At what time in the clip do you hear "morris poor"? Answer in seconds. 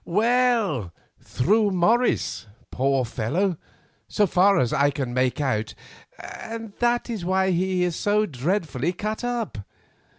1.69-3.05